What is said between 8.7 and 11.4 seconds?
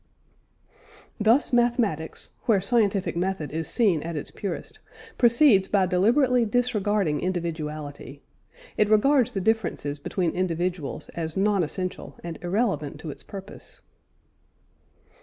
it regards the differences between individuals as